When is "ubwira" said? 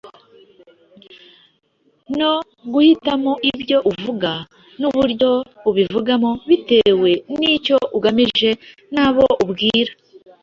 9.43-9.91